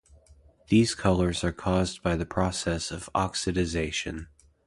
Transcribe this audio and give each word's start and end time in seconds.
These 0.69 0.95
colours 0.95 1.43
are 1.43 1.51
caused 1.51 2.01
by 2.01 2.15
the 2.15 2.25
process 2.25 2.89
of 2.89 3.07
oxidisation. 3.13 4.29